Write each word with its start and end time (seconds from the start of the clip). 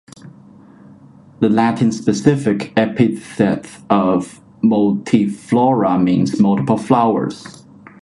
The 1.41 1.49
Latin 1.49 1.91
specific 1.91 2.73
epithet 2.75 3.67
of 3.87 4.41
"multiflora" 4.63 6.01
means 6.03 6.39
multiple 6.41 6.79
flowers. 6.79 7.63